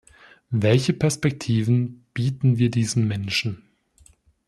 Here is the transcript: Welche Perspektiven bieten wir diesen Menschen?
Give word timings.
Welche 0.55 0.93
Perspektiven 0.93 2.07
bieten 2.15 2.57
wir 2.57 2.71
diesen 2.71 3.07
Menschen? 3.07 3.69